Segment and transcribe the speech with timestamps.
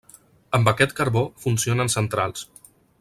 [0.57, 2.49] Amb aquest carbó funcionen centrals.